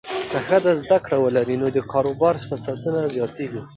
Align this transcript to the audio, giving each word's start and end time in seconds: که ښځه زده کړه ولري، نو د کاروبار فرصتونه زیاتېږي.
که 0.31 0.37
ښځه 0.47 0.71
زده 0.81 0.97
کړه 1.05 1.17
ولري، 1.19 1.55
نو 1.61 1.67
د 1.75 1.79
کاروبار 1.91 2.35
فرصتونه 2.49 2.99
زیاتېږي. 3.15 3.61